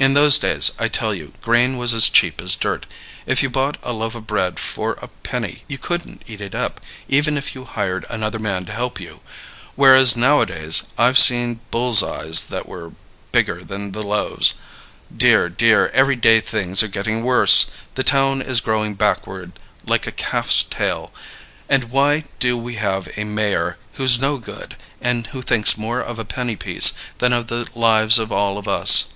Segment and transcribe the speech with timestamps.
[0.00, 2.86] In those days, I tell you, grain was as cheap as dirt.
[3.26, 6.80] If you bought a loaf of bread for a penny, you couldn't eat it up,
[7.06, 9.20] even if you hired another man to help you;
[9.74, 12.92] whereas nowadays, I've seen bulls' eyes that were
[13.30, 14.54] bigger than the loaves.
[15.14, 17.70] Dear, dear, every day things are getting worse!
[17.94, 19.52] The town is growing backward
[19.84, 21.12] like a calf's tail.
[21.68, 26.18] And why do we have a mayor who's no good and who thinks more of
[26.18, 29.10] a penny piece than of the lives of all of us?